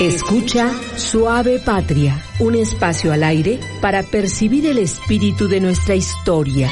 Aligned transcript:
Escucha 0.00 0.72
Suave 0.96 1.60
Patria, 1.60 2.20
un 2.40 2.56
espacio 2.56 3.12
al 3.12 3.22
aire 3.22 3.60
para 3.80 4.02
percibir 4.02 4.66
el 4.66 4.78
espíritu 4.78 5.46
de 5.46 5.60
nuestra 5.60 5.94
historia. 5.94 6.68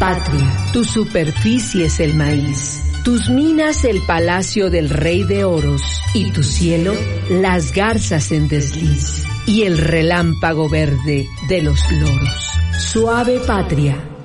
Patria, 0.00 0.56
tu 0.72 0.82
superficie 0.82 1.84
es 1.84 2.00
el 2.00 2.14
maíz, 2.14 2.82
tus 3.04 3.28
minas 3.28 3.84
el 3.84 4.00
palacio 4.06 4.70
del 4.70 4.88
rey 4.88 5.24
de 5.24 5.44
oros 5.44 5.82
y 6.14 6.32
tu 6.32 6.42
cielo 6.42 6.94
las 7.28 7.72
garzas 7.72 8.32
en 8.32 8.48
desliz 8.48 9.24
y 9.46 9.64
el 9.64 9.76
relámpago 9.76 10.70
verde 10.70 11.28
de 11.50 11.62
los 11.62 11.78
loros. 11.92 12.50
Suave 12.78 13.38
Patria. 13.46 14.15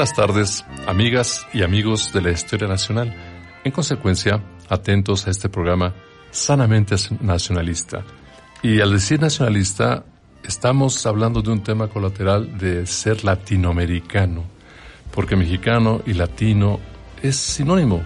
Buenas 0.00 0.16
tardes, 0.16 0.64
amigas 0.86 1.46
y 1.52 1.62
amigos 1.62 2.10
de 2.10 2.22
la 2.22 2.30
historia 2.30 2.66
nacional. 2.66 3.14
En 3.64 3.70
consecuencia, 3.70 4.42
atentos 4.70 5.26
a 5.26 5.30
este 5.30 5.50
programa 5.50 5.92
sanamente 6.30 6.96
nacionalista. 7.20 8.02
Y 8.62 8.80
al 8.80 8.92
decir 8.92 9.20
nacionalista, 9.20 10.02
estamos 10.42 11.04
hablando 11.04 11.42
de 11.42 11.50
un 11.50 11.62
tema 11.62 11.88
colateral 11.88 12.56
de 12.56 12.86
ser 12.86 13.24
latinoamericano, 13.24 14.44
porque 15.10 15.36
mexicano 15.36 16.00
y 16.06 16.14
latino 16.14 16.80
es 17.22 17.36
sinónimo. 17.36 18.02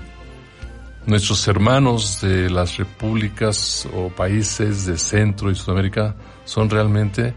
Nuestros 1.06 1.46
hermanos 1.46 2.20
de 2.22 2.50
las 2.50 2.76
repúblicas 2.76 3.88
o 3.94 4.08
países 4.08 4.84
de 4.86 4.98
Centro 4.98 5.48
y 5.48 5.54
Sudamérica 5.54 6.16
son 6.44 6.68
realmente 6.68 7.34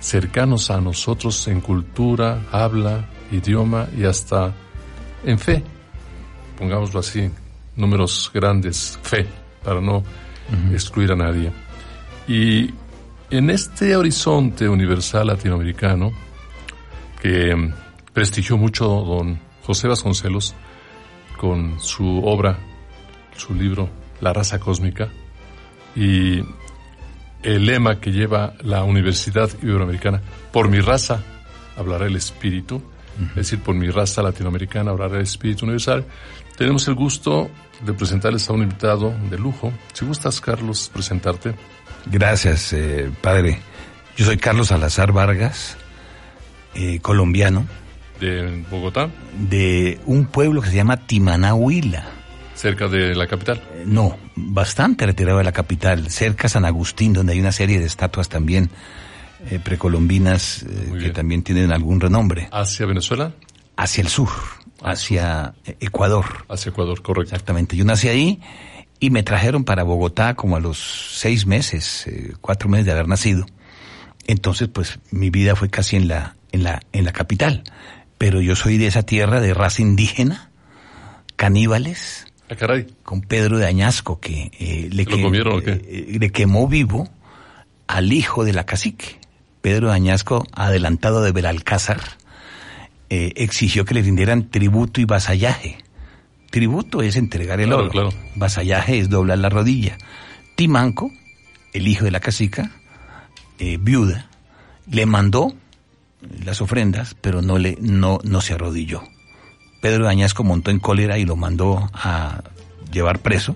cercanos 0.00 0.70
a 0.70 0.80
nosotros 0.80 1.46
en 1.48 1.60
cultura, 1.60 2.46
habla, 2.50 3.04
idioma 3.30 3.88
y 3.96 4.04
hasta 4.04 4.54
en 5.24 5.38
fe, 5.38 5.62
pongámoslo 6.56 7.00
así, 7.00 7.30
números 7.76 8.30
grandes, 8.32 8.98
fe, 9.02 9.26
para 9.62 9.80
no 9.80 10.02
excluir 10.72 11.12
a 11.12 11.16
nadie. 11.16 11.52
Y 12.26 12.70
en 13.30 13.50
este 13.50 13.96
horizonte 13.96 14.68
universal 14.68 15.26
latinoamericano, 15.26 16.12
que 17.20 17.72
prestigió 18.12 18.56
mucho 18.56 18.86
don 18.86 19.38
José 19.64 19.88
Vasconcelos 19.88 20.54
con 21.36 21.80
su 21.80 22.22
obra, 22.24 22.58
su 23.36 23.54
libro 23.54 23.88
La 24.20 24.32
raza 24.32 24.58
cósmica, 24.58 25.08
y 25.94 26.40
el 27.42 27.66
lema 27.66 28.00
que 28.00 28.10
lleva 28.10 28.54
la 28.62 28.82
Universidad 28.84 29.50
Iberoamericana, 29.62 30.20
por 30.52 30.68
mi 30.68 30.80
raza 30.80 31.22
hablará 31.76 32.06
el 32.06 32.16
espíritu, 32.16 32.82
es 33.30 33.34
decir, 33.34 33.60
por 33.60 33.74
mi 33.74 33.90
raza 33.90 34.22
latinoamericana, 34.22 34.90
hablará 34.90 35.16
el 35.16 35.22
espíritu 35.22 35.64
universal. 35.64 36.04
Tenemos 36.56 36.86
el 36.88 36.94
gusto 36.94 37.50
de 37.80 37.92
presentarles 37.92 38.48
a 38.48 38.52
un 38.52 38.62
invitado 38.62 39.14
de 39.30 39.38
lujo. 39.38 39.72
Si 39.92 40.04
gustas, 40.04 40.40
Carlos, 40.40 40.90
presentarte. 40.92 41.54
Gracias, 42.06 42.72
eh, 42.72 43.10
padre. 43.20 43.60
Yo 44.16 44.24
soy 44.24 44.36
Carlos 44.36 44.68
Salazar 44.68 45.12
Vargas, 45.12 45.76
eh, 46.74 46.98
colombiano. 47.00 47.66
¿De 48.20 48.64
Bogotá? 48.68 49.10
De 49.38 50.00
un 50.06 50.26
pueblo 50.26 50.60
que 50.60 50.70
se 50.70 50.76
llama 50.76 50.96
Timanahuila. 50.96 52.04
¿Cerca 52.54 52.88
de 52.88 53.14
la 53.14 53.28
capital? 53.28 53.62
Eh, 53.74 53.84
no, 53.86 54.16
bastante 54.34 55.06
retirado 55.06 55.38
de 55.38 55.44
la 55.44 55.52
capital, 55.52 56.10
cerca 56.10 56.44
de 56.44 56.48
San 56.48 56.64
Agustín, 56.64 57.12
donde 57.12 57.34
hay 57.34 57.40
una 57.40 57.52
serie 57.52 57.78
de 57.78 57.86
estatuas 57.86 58.28
también 58.28 58.70
eh, 59.46 59.60
precolombinas 59.62 60.64
eh, 60.64 60.98
que 61.00 61.10
también 61.10 61.42
tienen 61.42 61.70
algún 61.70 62.00
renombre. 62.00 62.48
¿Hacia 62.50 62.86
Venezuela? 62.86 63.32
Hacia 63.76 64.02
el 64.02 64.08
sur, 64.08 64.28
hacia 64.82 65.54
Ecuador. 65.64 66.44
Hacia 66.48 66.70
Ecuador, 66.70 67.00
correcto. 67.02 67.34
Exactamente. 67.34 67.76
Yo 67.76 67.84
nací 67.84 68.08
ahí 68.08 68.40
y 68.98 69.10
me 69.10 69.22
trajeron 69.22 69.64
para 69.64 69.84
Bogotá 69.84 70.34
como 70.34 70.56
a 70.56 70.60
los 70.60 70.78
seis 71.18 71.46
meses, 71.46 72.06
eh, 72.08 72.32
cuatro 72.40 72.68
meses 72.68 72.86
de 72.86 72.92
haber 72.92 73.06
nacido. 73.06 73.46
Entonces, 74.26 74.68
pues 74.68 74.98
mi 75.12 75.30
vida 75.30 75.54
fue 75.54 75.70
casi 75.70 75.96
en 75.96 76.08
la, 76.08 76.34
en 76.50 76.64
la, 76.64 76.82
en 76.92 77.04
la 77.04 77.12
capital. 77.12 77.62
Pero 78.18 78.40
yo 78.40 78.56
soy 78.56 78.76
de 78.76 78.88
esa 78.88 79.04
tierra 79.04 79.40
de 79.40 79.54
raza 79.54 79.82
indígena, 79.82 80.50
caníbales. 81.36 82.26
Ah, 82.50 82.56
caray. 82.56 82.88
Con 83.04 83.20
Pedro 83.20 83.58
de 83.58 83.66
Añasco, 83.66 84.18
que 84.18 84.50
le, 84.90 85.04
¿Lo 85.04 85.30
le 86.18 86.30
quemó 86.32 86.66
vivo 86.66 87.08
al 87.88 88.12
hijo 88.12 88.44
de 88.44 88.52
la 88.52 88.64
cacique. 88.64 89.17
Pedro 89.60 89.90
Añasco, 89.92 90.46
adelantado 90.52 91.22
de 91.22 91.32
Belalcázar, 91.32 92.00
eh, 93.10 93.32
exigió 93.36 93.84
que 93.84 93.94
le 93.94 94.02
rindieran 94.02 94.48
tributo 94.50 95.00
y 95.00 95.04
vasallaje. 95.04 95.78
Tributo 96.50 97.02
es 97.02 97.16
entregar 97.16 97.60
el 97.60 97.66
Claro, 97.68 97.82
oro. 97.82 97.90
claro. 97.90 98.08
Vasallaje 98.36 98.98
es 98.98 99.08
doblar 99.10 99.38
la 99.38 99.48
rodilla. 99.48 99.98
Timanco, 100.56 101.10
el 101.72 101.88
hijo 101.88 102.04
de 102.04 102.10
la 102.10 102.20
cacica, 102.20 102.70
eh, 103.58 103.78
viuda, 103.80 104.28
le 104.90 105.04
mandó 105.06 105.52
las 106.44 106.60
ofrendas, 106.60 107.14
pero 107.20 107.42
no 107.42 107.58
le 107.58 107.76
no 107.80 108.18
no 108.24 108.40
se 108.40 108.54
arrodilló. 108.54 109.02
Pedro 109.80 110.08
Añasco 110.08 110.42
montó 110.42 110.70
en 110.70 110.80
cólera 110.80 111.18
y 111.18 111.24
lo 111.24 111.36
mandó 111.36 111.88
a 111.92 112.42
llevar 112.92 113.20
preso 113.20 113.54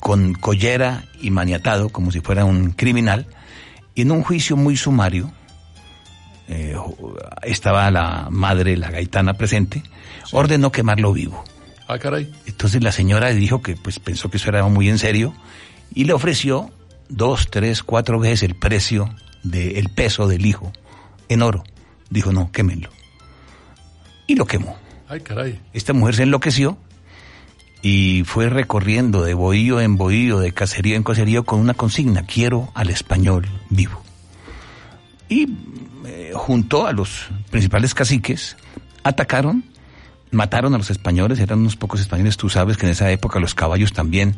con 0.00 0.34
collera 0.34 1.04
y 1.20 1.30
maniatado 1.30 1.88
como 1.90 2.10
si 2.10 2.20
fuera 2.20 2.44
un 2.44 2.70
criminal. 2.72 3.26
Y 3.94 4.02
en 4.02 4.10
un 4.10 4.22
juicio 4.22 4.56
muy 4.56 4.76
sumario 4.76 5.32
eh, 6.48 6.76
estaba 7.42 7.90
la 7.90 8.28
madre, 8.30 8.76
la 8.76 8.90
gaitana 8.90 9.34
presente, 9.34 9.82
ordenó 10.32 10.72
quemarlo 10.72 11.12
vivo. 11.12 11.44
Ah, 11.88 11.98
caray. 11.98 12.30
Entonces 12.46 12.82
la 12.82 12.92
señora 12.92 13.30
dijo 13.30 13.62
que 13.62 13.76
pues 13.76 13.98
pensó 13.98 14.30
que 14.30 14.38
eso 14.38 14.48
era 14.48 14.64
muy 14.64 14.88
en 14.88 14.98
serio 14.98 15.34
y 15.94 16.04
le 16.04 16.12
ofreció 16.12 16.70
dos, 17.08 17.48
tres, 17.50 17.82
cuatro 17.82 18.18
veces 18.18 18.42
el 18.42 18.54
precio 18.54 19.14
del 19.42 19.88
peso 19.90 20.26
del 20.26 20.46
hijo 20.46 20.72
en 21.28 21.42
oro. 21.42 21.64
Dijo, 22.10 22.32
no, 22.32 22.50
quémenlo. 22.52 22.90
Y 24.26 24.36
lo 24.36 24.46
quemó. 24.46 24.76
Ay, 25.08 25.20
caray. 25.20 25.60
Esta 25.72 25.92
mujer 25.92 26.14
se 26.14 26.22
enloqueció 26.22 26.78
y 27.84 28.24
fue 28.24 28.48
recorriendo 28.48 29.22
de 29.22 29.34
bohío 29.34 29.78
en 29.78 29.98
bohío, 29.98 30.38
de 30.38 30.52
caserío 30.52 30.96
en 30.96 31.02
caserío 31.02 31.44
con 31.44 31.60
una 31.60 31.74
consigna, 31.74 32.22
quiero 32.22 32.72
al 32.74 32.88
español 32.88 33.46
vivo. 33.68 34.02
Y 35.28 35.50
eh, 36.06 36.32
junto 36.34 36.86
a 36.86 36.92
los 36.92 37.26
principales 37.50 37.92
caciques, 37.92 38.56
atacaron, 39.02 39.64
mataron 40.30 40.74
a 40.74 40.78
los 40.78 40.90
españoles, 40.90 41.38
eran 41.40 41.58
unos 41.58 41.76
pocos 41.76 42.00
españoles, 42.00 42.38
tú 42.38 42.48
sabes 42.48 42.78
que 42.78 42.86
en 42.86 42.92
esa 42.92 43.10
época 43.10 43.38
los 43.38 43.54
caballos 43.54 43.92
también 43.92 44.34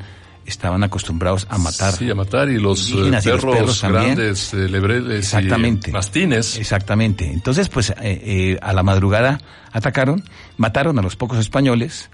estaban 0.46 0.82
acostumbrados 0.82 1.46
a 1.50 1.58
matar. 1.58 1.92
Sí, 1.92 2.10
a 2.10 2.14
matar 2.14 2.48
y 2.48 2.58
los 2.58 2.90
eh, 2.90 2.94
y 2.96 3.10
los 3.10 3.24
perros, 3.24 3.80
también. 3.80 4.14
grandes, 4.14 4.54
eh, 4.54 4.68
lebreles 4.68 5.18
Exactamente. 5.18 5.90
y 5.90 5.92
mastines. 5.92 6.56
Exactamente. 6.56 7.30
Entonces, 7.30 7.68
pues 7.68 7.90
eh, 7.90 7.94
eh, 8.02 8.58
a 8.62 8.72
la 8.72 8.82
madrugada 8.82 9.40
atacaron, 9.72 10.24
mataron 10.56 10.98
a 10.98 11.02
los 11.02 11.16
pocos 11.16 11.38
españoles 11.38 12.10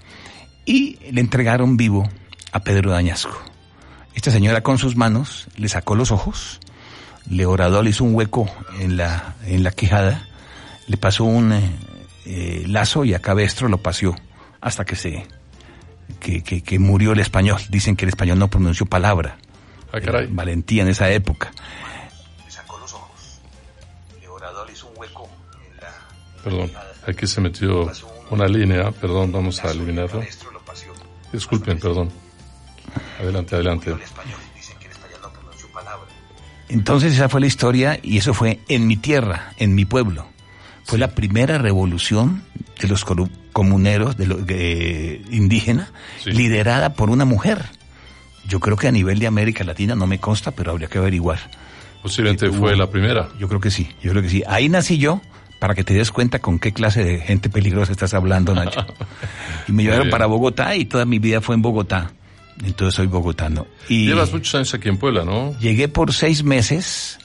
y 0.65 0.97
le 1.11 1.21
entregaron 1.21 1.77
vivo 1.77 2.09
a 2.51 2.59
Pedro 2.61 2.91
de 2.91 2.97
Añasco. 2.97 3.37
Esta 4.13 4.31
señora 4.31 4.61
con 4.61 4.77
sus 4.77 4.95
manos 4.95 5.47
le 5.57 5.67
sacó 5.69 5.95
los 5.95 6.11
ojos, 6.11 6.59
le 7.29 7.45
horadó, 7.45 7.81
le 7.81 7.89
hizo 7.89 8.03
un 8.03 8.15
hueco 8.15 8.49
en 8.79 8.97
la, 8.97 9.35
en 9.45 9.63
la 9.63 9.71
quijada, 9.71 10.27
le 10.87 10.97
pasó 10.97 11.23
un 11.23 11.53
eh, 11.53 11.71
eh, 12.25 12.63
lazo 12.67 13.05
y 13.05 13.13
a 13.13 13.19
cabestro 13.19 13.67
lo 13.69 13.79
paseó 13.79 14.15
hasta 14.61 14.85
que 14.85 14.95
se 14.95 15.25
que, 16.19 16.43
que, 16.43 16.61
que 16.61 16.79
murió 16.79 17.13
el 17.13 17.19
español. 17.19 17.59
Dicen 17.69 17.95
que 17.95 18.05
el 18.05 18.09
español 18.09 18.39
no 18.39 18.49
pronunció 18.49 18.85
palabra. 18.85 19.37
Ah, 19.91 19.99
caray. 19.99 20.27
Valentía 20.29 20.83
en 20.83 20.89
esa 20.89 21.09
época. 21.11 21.51
Le 22.45 22.51
sacó 22.51 22.77
los 22.79 22.93
ojos. 22.93 23.41
Le 24.19 24.73
hizo 24.73 24.87
un 24.87 24.97
hueco 24.97 25.29
en 25.69 25.77
la 25.77 26.43
Perdón, 26.43 26.71
aquí 27.07 27.27
se 27.27 27.41
metió 27.41 27.89
una 28.29 28.47
línea. 28.47 28.91
Perdón, 28.91 29.31
vamos 29.31 29.59
a 29.63 29.73
paseó. 30.65 30.93
Disculpen, 31.31 31.79
perdón. 31.79 32.09
Adelante, 33.19 33.55
adelante. 33.55 33.95
Entonces 36.69 37.13
esa 37.13 37.29
fue 37.29 37.41
la 37.41 37.47
historia 37.47 37.99
y 38.01 38.17
eso 38.17 38.33
fue 38.33 38.59
en 38.67 38.87
mi 38.87 38.97
tierra, 38.97 39.53
en 39.57 39.75
mi 39.75 39.85
pueblo. 39.85 40.25
Fue 40.85 40.97
la 40.97 41.09
primera 41.15 41.57
revolución 41.57 42.43
de 42.81 42.87
los 42.87 43.05
comuneros, 43.53 44.17
de 44.17 44.25
los 44.25 44.39
eh, 44.47 45.21
indígena, 45.29 45.91
Sí. 46.23 46.31
liderada 46.31 46.93
por 46.93 47.09
una 47.09 47.25
mujer. 47.25 47.63
Yo 48.47 48.59
creo 48.59 48.75
que 48.75 48.87
a 48.87 48.91
nivel 48.91 49.19
de 49.19 49.27
América 49.27 49.63
Latina 49.63 49.95
no 49.95 50.07
me 50.07 50.19
consta, 50.19 50.51
pero 50.51 50.71
habría 50.71 50.87
que 50.87 50.97
averiguar. 50.97 51.39
Posiblemente 52.01 52.51
fue 52.51 52.75
la 52.75 52.89
primera. 52.89 53.29
Yo 53.39 53.47
creo 53.47 53.61
que 53.61 53.71
sí, 53.71 53.89
yo 54.01 54.11
creo 54.11 54.21
que 54.21 54.29
sí. 54.29 54.43
Ahí 54.47 54.67
nací 54.67 54.97
yo 54.97 55.21
para 55.63 55.75
que 55.75 55.85
te 55.85 55.93
des 55.93 56.11
cuenta 56.11 56.39
con 56.39 56.59
qué 56.59 56.73
clase 56.73 57.05
de 57.05 57.19
gente 57.19 57.49
peligrosa 57.49 57.93
estás 57.93 58.13
hablando, 58.13 58.53
Nacho. 58.53 58.85
Y 59.69 59.71
me 59.71 59.83
llevaron 59.83 60.09
para 60.09 60.25
Bogotá 60.25 60.75
y 60.75 60.83
toda 60.83 61.05
mi 61.05 61.19
vida 61.19 61.39
fue 61.39 61.55
en 61.55 61.61
Bogotá. 61.61 62.11
Entonces 62.65 62.95
soy 62.95 63.07
bogotano. 63.07 63.65
Y 63.87 64.07
Llevas 64.07 64.33
muchos 64.33 64.53
años 64.55 64.73
aquí 64.73 64.89
en 64.89 64.97
Puebla, 64.97 65.23
¿no? 65.23 65.57
llegué 65.59 65.87
por 65.87 66.11
seis 66.11 66.43
meses 66.43 67.17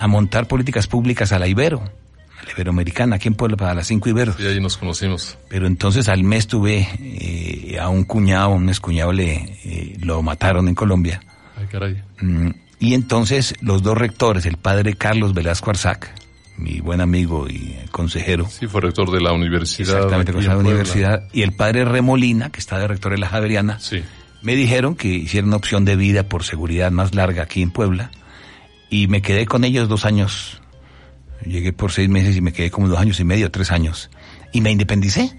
a 0.00 0.08
montar 0.08 0.48
políticas 0.48 0.88
públicas 0.88 1.30
a 1.30 1.38
la 1.38 1.46
Ibero, 1.46 1.80
a 1.80 2.44
la 2.44 2.50
Iberoamericana, 2.50 3.14
aquí 3.14 3.28
en 3.28 3.34
Puebla, 3.34 3.56
para 3.56 3.72
las 3.72 3.86
cinco 3.86 4.08
Iberos. 4.08 4.34
Y 4.40 4.48
ahí 4.48 4.58
nos 4.60 4.76
conocimos. 4.76 5.38
Pero 5.48 5.68
entonces 5.68 6.08
al 6.08 6.24
mes 6.24 6.48
tuve 6.48 6.88
eh, 6.98 7.78
a 7.80 7.88
un 7.88 8.02
cuñado, 8.02 8.48
un 8.48 8.68
excuñado 8.68 9.12
le 9.12 9.32
eh, 9.64 9.96
lo 10.00 10.22
mataron 10.24 10.66
en 10.66 10.74
Colombia. 10.74 11.20
Ay, 11.56 11.66
caray. 11.70 12.02
Mm, 12.20 12.50
Y 12.80 12.94
entonces 12.94 13.54
los 13.60 13.84
dos 13.84 13.96
rectores, 13.96 14.44
el 14.44 14.56
padre 14.56 14.94
Carlos 14.94 15.34
Velasco 15.34 15.70
Arzac, 15.70 16.18
mi 16.60 16.80
buen 16.80 17.00
amigo 17.00 17.48
y 17.48 17.74
consejero, 17.90 18.46
Sí, 18.48 18.66
fue 18.66 18.80
rector 18.82 19.10
de 19.10 19.20
la 19.20 19.32
universidad. 19.32 19.96
exactamente, 19.96 20.32
con 20.32 20.42
en 20.42 20.48
la 20.48 20.56
universidad, 20.58 21.28
y 21.32 21.42
el 21.42 21.52
padre 21.52 21.84
Remolina, 21.84 22.50
que 22.50 22.60
está 22.60 22.78
de 22.78 22.86
rector 22.88 23.12
de 23.12 23.18
la 23.18 23.28
Javeriana, 23.28 23.80
Sí. 23.80 24.02
me 24.42 24.54
dijeron 24.54 24.94
que 24.94 25.08
hiciera 25.08 25.46
una 25.46 25.56
opción 25.56 25.84
de 25.84 25.96
vida 25.96 26.24
por 26.28 26.44
seguridad 26.44 26.90
más 26.90 27.14
larga 27.14 27.42
aquí 27.44 27.62
en 27.62 27.70
Puebla, 27.70 28.10
y 28.90 29.06
me 29.08 29.22
quedé 29.22 29.46
con 29.46 29.64
ellos 29.64 29.88
dos 29.88 30.04
años. 30.04 30.60
Llegué 31.46 31.72
por 31.72 31.90
seis 31.92 32.08
meses 32.08 32.36
y 32.36 32.40
me 32.42 32.52
quedé 32.52 32.70
como 32.70 32.88
dos 32.88 32.98
años 32.98 33.18
y 33.20 33.24
medio, 33.24 33.50
tres 33.50 33.70
años, 33.70 34.10
y 34.52 34.60
me 34.60 34.70
independicé. 34.70 35.32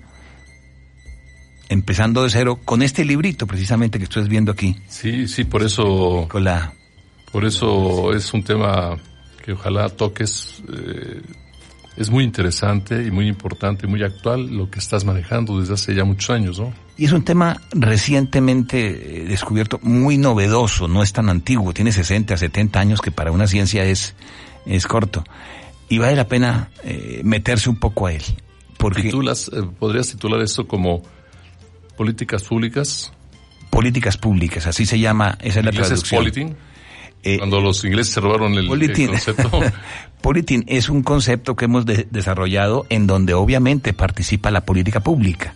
Empezando 1.69 2.23
de 2.23 2.29
cero 2.29 2.59
con 2.65 2.81
este 2.81 3.06
librito 3.06 3.47
precisamente 3.47 3.97
que 3.97 4.03
estás 4.03 4.27
viendo 4.27 4.51
aquí, 4.51 4.75
Sí, 4.89 5.27
sí, 5.27 5.45
por 5.45 5.63
eso, 5.63 6.25
con 6.29 6.44
la 6.44 6.73
por 7.31 7.45
eso 7.45 8.13
es 8.13 8.33
un 8.33 8.44
tema 8.44 8.97
que 9.43 9.53
ojalá 9.53 9.89
toques. 9.89 10.61
eh, 10.71 11.21
es 11.97 12.09
muy 12.09 12.23
interesante 12.23 13.05
y 13.05 13.11
muy 13.11 13.27
importante 13.27 13.85
y 13.85 13.89
muy 13.89 14.01
actual 14.01 14.47
lo 14.55 14.71
que 14.71 14.79
estás 14.79 15.03
manejando 15.03 15.59
desde 15.59 15.73
hace 15.73 15.93
ya 15.93 16.05
muchos 16.05 16.29
años, 16.29 16.57
¿no? 16.57 16.73
Y 16.97 17.05
es 17.05 17.11
un 17.11 17.23
tema 17.23 17.59
recientemente 17.71 19.23
eh, 19.23 19.25
descubierto, 19.25 19.79
muy 19.83 20.17
novedoso, 20.17 20.88
no 20.88 21.03
es 21.03 21.11
tan 21.11 21.29
antiguo, 21.29 21.73
tiene 21.73 21.91
60, 21.91 22.38
70 22.38 22.79
años 22.79 23.01
que 23.01 23.11
para 23.11 23.31
una 23.31 23.45
ciencia 23.45 23.83
es, 23.83 24.15
es 24.65 24.88
corto. 24.88 25.23
Y 25.89 25.97
vale 25.97 26.15
la 26.15 26.27
pena 26.27 26.69
eh, 26.83 27.21
meterse 27.25 27.69
un 27.69 27.75
poco 27.77 28.07
a 28.07 28.13
él. 28.13 28.23
Porque 28.77 29.04
Titulas, 29.04 29.51
eh, 29.54 29.61
¿Podrías 29.77 30.07
titular 30.09 30.42
esto 30.42 30.68
como 30.68 31.04
políticas 31.97 32.44
públicas? 32.44 33.11
políticas 33.69 34.18
públicas, 34.18 34.68
así 34.68 34.85
se 34.85 34.99
llama, 34.99 35.37
esa 35.42 35.59
es 35.59 35.66
la 35.66 35.71
¿Inglés 35.71 35.92
es 35.92 36.04
traducción. 36.04 36.19
politin? 36.21 36.56
Eh, 37.23 37.37
Cuando 37.37 37.61
los 37.61 37.83
ingleses 37.83 38.13
se 38.13 38.19
robaron 38.21 38.54
el, 38.56 38.68
concepto. 38.68 39.61
Politin 40.21 40.63
es 40.68 40.90
un 40.90 41.04
concepto 41.04 41.56
que 41.56 41.66
hemos 41.66 41.85
de- 41.85 42.07
desarrollado 42.09 42.85
en 42.90 43.07
donde 43.07 43.33
obviamente 43.33 43.94
participa 43.94 44.51
la 44.51 44.61
política 44.66 44.99
pública. 45.01 45.54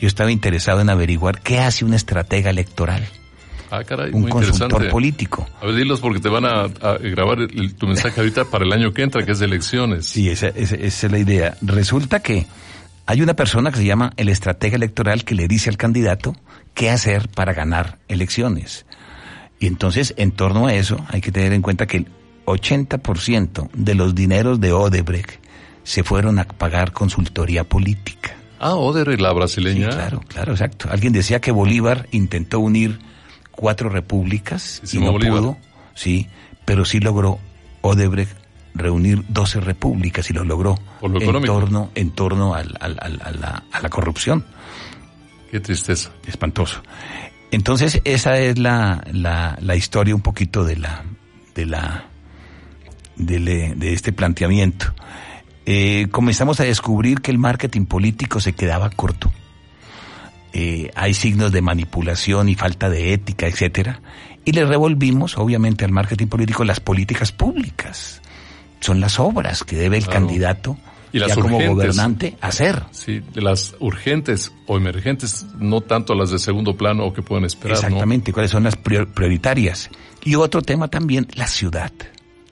Yo 0.00 0.08
estaba 0.08 0.30
interesado 0.32 0.80
en 0.80 0.90
averiguar 0.90 1.40
qué 1.40 1.60
hace 1.60 1.84
un 1.84 1.94
estratega 1.94 2.50
electoral, 2.50 3.04
Ah, 3.70 3.84
caray, 3.84 4.10
un 4.12 4.22
muy 4.22 4.30
consultor 4.30 4.90
político. 4.90 5.46
A 5.62 5.66
ver, 5.66 5.76
dilos 5.76 6.00
porque 6.00 6.20
te 6.20 6.28
van 6.28 6.44
a, 6.44 6.64
a 6.64 6.98
grabar 6.98 7.38
el- 7.40 7.74
tu 7.74 7.86
mensaje 7.86 8.20
ahorita 8.20 8.44
para 8.44 8.64
el 8.66 8.72
año 8.72 8.92
que 8.92 9.02
entra, 9.02 9.24
que 9.24 9.32
es 9.32 9.38
de 9.38 9.46
elecciones. 9.46 10.04
Sí, 10.06 10.28
esa, 10.28 10.48
esa- 10.48 10.74
esa 10.76 11.06
es 11.06 11.12
la 11.12 11.18
idea. 11.18 11.56
Resulta 11.62 12.20
que 12.20 12.46
hay 13.06 13.22
una 13.22 13.34
persona 13.34 13.70
que 13.70 13.78
se 13.78 13.84
llama 13.86 14.12
el 14.16 14.28
estratega 14.28 14.76
electoral 14.76 15.24
que 15.24 15.34
le 15.34 15.48
dice 15.48 15.70
al 15.70 15.78
candidato 15.78 16.36
qué 16.74 16.90
hacer 16.90 17.28
para 17.28 17.54
ganar 17.54 17.98
elecciones. 18.08 18.84
Y 19.62 19.66
entonces, 19.68 20.12
en 20.16 20.32
torno 20.32 20.66
a 20.66 20.74
eso, 20.74 20.96
hay 21.08 21.20
que 21.20 21.30
tener 21.30 21.52
en 21.52 21.62
cuenta 21.62 21.86
que 21.86 21.98
el 21.98 22.06
80% 22.46 23.70
de 23.72 23.94
los 23.94 24.14
dineros 24.14 24.60
de 24.60 24.72
Odebrecht 24.72 25.40
se 25.84 26.02
fueron 26.02 26.38
a 26.40 26.44
pagar 26.44 26.92
consultoría 26.92 27.62
política. 27.64 28.34
Ah, 28.58 28.74
Oder, 28.74 29.20
la 29.20 29.30
Sí, 29.30 29.34
brasileña. 29.36 29.90
claro, 29.90 30.20
claro, 30.26 30.52
exacto. 30.52 30.88
Alguien 30.90 31.12
decía 31.12 31.40
que 31.40 31.52
Bolívar 31.52 32.08
intentó 32.10 32.58
unir 32.60 32.98
cuatro 33.52 33.88
repúblicas 33.88 34.82
y 34.92 34.98
no 34.98 35.12
Bolívar. 35.12 35.38
pudo, 35.40 35.56
sí, 35.94 36.28
pero 36.64 36.84
sí 36.84 36.98
logró 36.98 37.38
Odebrecht 37.82 38.36
reunir 38.74 39.22
12 39.28 39.60
repúblicas 39.60 40.28
y 40.30 40.32
lo 40.32 40.44
logró 40.44 40.76
Por 41.00 41.10
lo 41.10 41.20
en 41.20 41.44
torno, 41.44 41.90
en 41.94 42.10
torno 42.12 42.54
al- 42.54 42.76
al- 42.80 42.98
al- 43.00 43.20
a, 43.22 43.30
la, 43.32 43.62
a 43.70 43.80
la 43.80 43.88
corrupción. 43.90 44.44
Qué 45.50 45.60
tristeza. 45.60 46.10
Espantoso. 46.26 46.82
Entonces, 47.52 48.00
esa 48.04 48.38
es 48.38 48.58
la, 48.58 49.04
la, 49.12 49.56
la 49.60 49.76
historia 49.76 50.14
un 50.14 50.22
poquito 50.22 50.64
de 50.64 50.76
la, 50.76 51.04
de 51.54 51.66
la, 51.66 52.06
de, 53.16 53.38
le- 53.38 53.74
de 53.76 53.92
este 53.92 54.12
planteamiento. 54.12 54.92
Eh, 55.66 56.08
comenzamos 56.10 56.58
a 56.58 56.64
descubrir 56.64 57.20
que 57.20 57.30
el 57.30 57.38
marketing 57.38 57.84
político 57.84 58.40
se 58.40 58.54
quedaba 58.54 58.90
corto. 58.90 59.30
Eh, 60.54 60.90
hay 60.96 61.14
signos 61.14 61.52
de 61.52 61.62
manipulación 61.62 62.48
y 62.48 62.54
falta 62.56 62.90
de 62.90 63.12
ética, 63.12 63.46
etcétera, 63.46 64.00
y 64.44 64.52
le 64.52 64.64
revolvimos, 64.64 65.38
obviamente, 65.38 65.84
al 65.84 65.92
marketing 65.92 66.26
político 66.26 66.64
las 66.64 66.80
políticas 66.80 67.32
públicas. 67.32 68.20
Son 68.80 68.98
las 68.98 69.20
obras 69.20 69.62
que 69.62 69.76
debe 69.76 69.98
el 69.98 70.04
Claro. 70.04 70.26
candidato 70.26 70.78
y 71.12 71.18
las 71.18 71.34
como 71.34 71.60
gobernante 71.60 72.36
hacer. 72.40 72.84
Sí, 72.90 73.20
de 73.20 73.42
las 73.42 73.74
urgentes 73.80 74.52
o 74.66 74.76
emergentes, 74.76 75.46
no 75.58 75.80
tanto 75.82 76.14
las 76.14 76.30
de 76.30 76.38
segundo 76.38 76.76
plano 76.76 77.04
o 77.04 77.12
que 77.12 77.22
pueden 77.22 77.44
esperar. 77.44 77.76
Exactamente, 77.76 78.32
cuáles 78.32 78.50
son 78.50 78.64
las 78.64 78.76
prioritarias. 78.76 79.90
Y 80.24 80.34
otro 80.36 80.62
tema 80.62 80.88
también, 80.88 81.26
la 81.34 81.46
ciudad. 81.46 81.92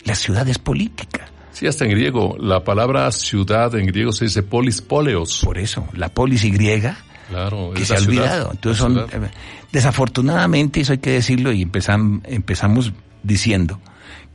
La 0.05 0.15
ciudad 0.15 0.47
es 0.49 0.59
política. 0.59 1.31
Sí, 1.53 1.67
hasta 1.67 1.85
en 1.85 1.91
griego. 1.91 2.37
La 2.39 2.65
palabra 2.65 3.11
ciudad 3.13 3.75
en 3.75 3.87
griego 3.87 4.13
se 4.13 4.27
dice 4.27 4.43
polis 4.43 4.81
poleos. 4.81 5.43
Por 5.45 5.59
eso, 5.59 5.87
la 5.95 6.09
polis 6.09 6.45
y 6.45 6.51
griega 6.51 6.99
claro, 7.29 7.73
que 7.75 7.85
se 7.85 7.95
ha 7.95 7.99
olvidado. 7.99 8.51
Entonces 8.53 8.79
son, 8.79 8.99
eh, 8.99 9.31
desafortunadamente, 9.73 10.81
eso 10.81 10.93
hay 10.93 10.99
que 10.99 11.11
decirlo 11.11 11.53
y 11.53 11.63
empezamos, 11.63 12.23
empezamos 12.25 12.93
diciendo 13.23 13.81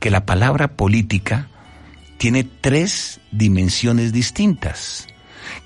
que 0.00 0.10
la 0.10 0.26
palabra 0.26 0.68
política 0.68 1.48
tiene 2.18 2.44
tres 2.44 3.20
dimensiones 3.30 4.12
distintas, 4.12 5.06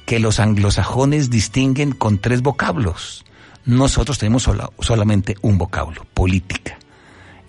que 0.07 0.19
los 0.19 0.40
anglosajones 0.40 1.30
distinguen 1.30 1.92
con 1.92 2.19
tres 2.19 2.42
vocablos. 2.42 3.25
Nosotros 3.64 4.19
tenemos 4.19 4.49
solamente 4.80 5.37
un 5.42 5.59
vocablo, 5.59 6.07
política. 6.14 6.78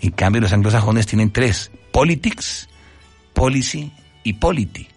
En 0.02 0.12
cambio, 0.12 0.42
los 0.42 0.54
anglosajones 0.54 1.08
tienen 1.08 1.32
tres, 1.32 1.72
politics, 1.92 2.70
policy 3.34 3.92
y 4.24 4.34
polity. 4.34 4.88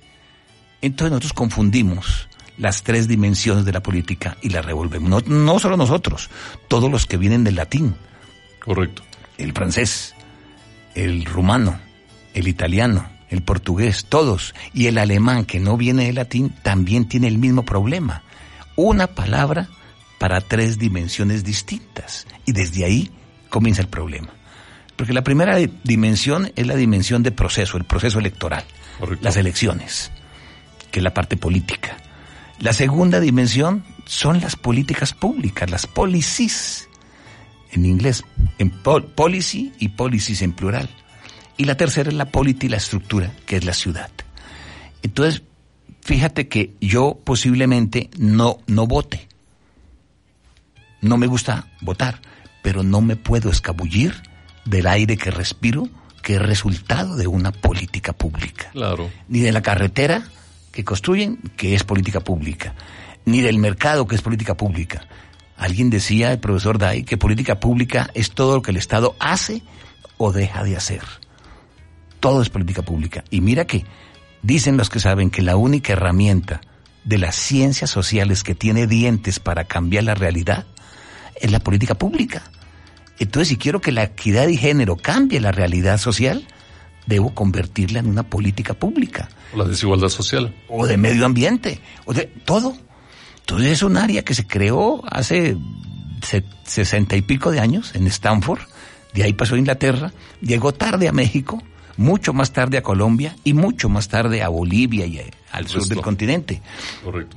Entonces 0.82 1.10
nosotros 1.10 1.32
confundimos 1.32 2.28
las 2.58 2.82
tres 2.82 3.08
dimensiones 3.08 3.64
de 3.64 3.72
la 3.72 3.82
política 3.82 4.36
y 4.42 4.50
las 4.50 4.64
revolvemos. 4.64 5.08
No, 5.08 5.20
no 5.20 5.58
solo 5.58 5.76
nosotros, 5.76 6.30
todos 6.68 6.90
los 6.90 7.06
que 7.06 7.16
vienen 7.16 7.44
del 7.44 7.56
latín. 7.56 7.94
Correcto. 8.62 9.02
El 9.38 9.52
francés, 9.52 10.14
el 10.94 11.24
rumano, 11.24 11.80
el 12.34 12.46
italiano, 12.48 13.08
el 13.30 13.42
portugués, 13.42 14.06
todos. 14.08 14.54
Y 14.72 14.86
el 14.86 14.98
alemán, 14.98 15.44
que 15.44 15.60
no 15.60 15.76
viene 15.76 16.06
del 16.06 16.16
latín, 16.16 16.54
también 16.62 17.06
tiene 17.06 17.28
el 17.28 17.38
mismo 17.38 17.64
problema. 17.64 18.22
Una 18.76 19.06
palabra 19.06 19.68
para 20.18 20.40
tres 20.40 20.78
dimensiones 20.78 21.44
distintas. 21.44 22.26
Y 22.44 22.52
desde 22.52 22.84
ahí 22.84 23.10
comienza 23.48 23.82
el 23.82 23.88
problema. 23.88 24.30
Porque 24.96 25.12
la 25.12 25.24
primera 25.24 25.56
dimensión 25.82 26.52
es 26.54 26.66
la 26.66 26.76
dimensión 26.76 27.22
de 27.22 27.32
proceso, 27.32 27.76
el 27.76 27.84
proceso 27.84 28.18
electoral, 28.18 28.64
las 29.20 29.36
elecciones, 29.36 30.12
que 30.90 31.00
es 31.00 31.04
la 31.04 31.14
parte 31.14 31.36
política. 31.36 31.96
La 32.60 32.72
segunda 32.72 33.18
dimensión 33.18 33.84
son 34.06 34.40
las 34.40 34.54
políticas 34.54 35.12
públicas, 35.12 35.68
las 35.68 35.86
policies, 35.86 36.88
en 37.72 37.84
inglés, 37.86 38.24
en 38.58 38.70
policy 38.70 39.72
y 39.80 39.88
policies 39.88 40.42
en 40.42 40.52
plural. 40.52 40.88
Y 41.56 41.64
la 41.64 41.76
tercera 41.76 42.08
es 42.08 42.14
la 42.16 42.26
política 42.26 42.66
y 42.66 42.70
la 42.70 42.76
estructura, 42.78 43.32
que 43.46 43.56
es 43.56 43.64
la 43.64 43.74
ciudad. 43.74 44.10
Entonces, 45.02 45.42
fíjate 46.00 46.48
que 46.48 46.74
yo 46.80 47.18
posiblemente 47.24 48.10
no, 48.18 48.58
no 48.66 48.86
vote. 48.86 49.28
No 51.00 51.16
me 51.16 51.26
gusta 51.26 51.68
votar, 51.80 52.20
pero 52.62 52.82
no 52.82 53.00
me 53.00 53.16
puedo 53.16 53.50
escabullir 53.50 54.14
del 54.64 54.86
aire 54.86 55.16
que 55.16 55.30
respiro, 55.30 55.88
que 56.22 56.36
es 56.36 56.42
resultado 56.42 57.16
de 57.16 57.26
una 57.26 57.52
política 57.52 58.14
pública. 58.14 58.70
Claro. 58.72 59.10
Ni 59.28 59.40
de 59.40 59.52
la 59.52 59.62
carretera 59.62 60.24
que 60.72 60.84
construyen, 60.84 61.36
que 61.56 61.74
es 61.74 61.84
política 61.84 62.20
pública. 62.20 62.74
Ni 63.26 63.42
del 63.42 63.58
mercado, 63.58 64.06
que 64.06 64.16
es 64.16 64.22
política 64.22 64.56
pública. 64.56 65.06
Alguien 65.56 65.90
decía, 65.90 66.32
el 66.32 66.40
profesor 66.40 66.78
Day, 66.78 67.04
que 67.04 67.16
política 67.16 67.60
pública 67.60 68.10
es 68.14 68.30
todo 68.30 68.56
lo 68.56 68.62
que 68.62 68.72
el 68.72 68.76
Estado 68.76 69.14
hace 69.20 69.62
o 70.16 70.32
deja 70.32 70.64
de 70.64 70.76
hacer. 70.76 71.02
Todo 72.24 72.40
es 72.40 72.48
política 72.48 72.80
pública. 72.80 73.22
Y 73.28 73.42
mira 73.42 73.66
que 73.66 73.84
dicen 74.40 74.78
los 74.78 74.88
que 74.88 74.98
saben 74.98 75.28
que 75.28 75.42
la 75.42 75.56
única 75.56 75.92
herramienta 75.92 76.62
de 77.04 77.18
las 77.18 77.36
ciencias 77.36 77.90
sociales 77.90 78.42
que 78.42 78.54
tiene 78.54 78.86
dientes 78.86 79.38
para 79.40 79.64
cambiar 79.64 80.04
la 80.04 80.14
realidad 80.14 80.64
es 81.38 81.52
la 81.52 81.60
política 81.60 81.96
pública. 81.96 82.50
Entonces, 83.18 83.48
si 83.48 83.58
quiero 83.58 83.82
que 83.82 83.92
la 83.92 84.04
equidad 84.04 84.48
y 84.48 84.56
género 84.56 84.96
cambie 84.96 85.38
la 85.38 85.52
realidad 85.52 85.98
social, 85.98 86.48
debo 87.04 87.34
convertirla 87.34 87.98
en 87.98 88.06
una 88.06 88.22
política 88.22 88.72
pública. 88.72 89.28
O 89.52 89.58
la 89.58 89.64
desigualdad 89.64 90.08
social. 90.08 90.54
O 90.70 90.86
de 90.86 90.96
medio 90.96 91.26
ambiente, 91.26 91.82
o 92.06 92.14
de 92.14 92.22
todo. 92.46 92.74
Entonces 93.40 93.70
es 93.70 93.82
un 93.82 93.98
área 93.98 94.24
que 94.24 94.32
se 94.32 94.46
creó 94.46 95.02
hace 95.10 95.58
sesenta 96.64 97.16
y 97.16 97.20
pico 97.20 97.50
de 97.50 97.60
años 97.60 97.94
en 97.94 98.06
Stanford, 98.06 98.62
de 99.12 99.24
ahí 99.24 99.34
pasó 99.34 99.56
a 99.56 99.58
Inglaterra, 99.58 100.14
llegó 100.40 100.72
tarde 100.72 101.06
a 101.06 101.12
México, 101.12 101.62
mucho 101.96 102.32
más 102.32 102.52
tarde 102.52 102.78
a 102.78 102.82
Colombia 102.82 103.36
y 103.44 103.54
mucho 103.54 103.88
más 103.88 104.08
tarde 104.08 104.42
a 104.42 104.48
Bolivia 104.48 105.06
y 105.06 105.20
al 105.52 105.66
sur 105.66 105.86
del 105.86 106.00
continente. 106.00 106.60
Correcto. 107.02 107.36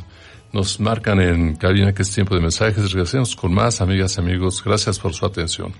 Nos 0.53 0.79
marcan 0.79 1.19
en 1.19 1.55
cabina 1.55 1.93
que 1.93 2.03
es 2.03 2.11
tiempo 2.11 2.33
de 2.35 2.41
mensajes. 2.41 2.91
Regresemos 2.91 3.35
con 3.35 3.53
más, 3.53 3.81
amigas 3.81 4.17
y 4.17 4.21
amigos. 4.21 4.63
Gracias 4.63 4.97
por 4.99 5.13
su 5.13 5.25
atención. 5.25 5.73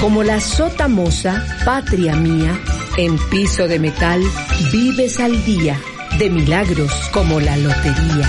Como 0.00 0.22
la 0.22 0.40
sota 0.40 0.86
moza, 0.86 1.44
patria 1.64 2.14
mía, 2.14 2.56
en 2.96 3.18
piso 3.30 3.66
de 3.66 3.80
metal, 3.80 4.22
vives 4.70 5.18
al 5.18 5.44
día, 5.44 5.76
de 6.18 6.30
milagros 6.30 6.92
como 7.12 7.40
la 7.40 7.56
lotería. 7.56 8.28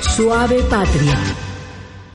Suave 0.00 0.62
patria. 0.70 1.18